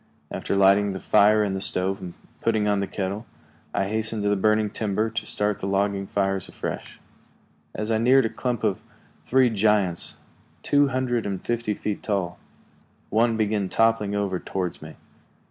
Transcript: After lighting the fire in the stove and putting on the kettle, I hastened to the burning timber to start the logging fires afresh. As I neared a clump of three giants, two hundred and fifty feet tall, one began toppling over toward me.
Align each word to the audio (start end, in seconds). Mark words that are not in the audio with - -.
After 0.31 0.55
lighting 0.55 0.93
the 0.93 0.99
fire 0.99 1.43
in 1.43 1.53
the 1.53 1.61
stove 1.61 2.01
and 2.01 2.15
putting 2.41 2.67
on 2.67 2.79
the 2.79 2.87
kettle, 2.87 3.27
I 3.71 3.87
hastened 3.87 4.23
to 4.23 4.29
the 4.29 4.35
burning 4.35 4.71
timber 4.71 5.11
to 5.11 5.25
start 5.27 5.59
the 5.59 5.67
logging 5.67 6.07
fires 6.07 6.49
afresh. 6.49 6.99
As 7.75 7.91
I 7.91 7.99
neared 7.99 8.25
a 8.25 8.29
clump 8.29 8.63
of 8.63 8.81
three 9.23 9.51
giants, 9.51 10.15
two 10.63 10.87
hundred 10.87 11.27
and 11.27 11.39
fifty 11.39 11.75
feet 11.75 12.01
tall, 12.01 12.39
one 13.11 13.37
began 13.37 13.69
toppling 13.69 14.15
over 14.15 14.39
toward 14.39 14.81
me. 14.81 14.95